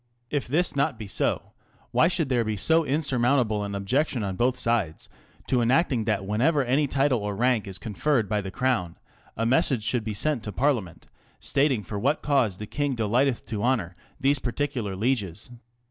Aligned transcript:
If 0.31 0.47
this 0.47 0.73
be 0.73 0.77
not 0.79 1.01
so, 1.11 1.53
why 1.91 2.07
should 2.07 2.29
there 2.29 2.43
be 2.43 2.57
so 2.57 2.83
insurmountable 2.83 3.63
an 3.63 3.75
objection 3.75 4.23
on 4.23 4.35
both 4.35 4.57
sides 4.57 5.07
to 5.45 5.61
enacting 5.61 6.05
that 6.05 6.25
whenever 6.25 6.63
any 6.65 6.87
title 6.87 7.19
or 7.19 7.35
rank 7.35 7.67
is 7.67 7.77
conferred 7.77 8.27
by 8.27 8.41
the 8.41 8.49
Crown, 8.49 8.95
a 9.37 9.45
message 9.45 9.83
should 9.83 10.03
be 10.03 10.15
sent 10.15 10.41
to 10.41 10.51
Parliament 10.51 11.05
stating 11.39 11.83
for 11.83 11.99
what 11.99 12.23
cause 12.23 12.57
the 12.57 12.65
King 12.65 12.95
delighteth 12.95 13.45
to 13.45 13.61
honour 13.61 13.93
these 14.19 14.39
particular 14.39 14.95
lieges 14.95 15.51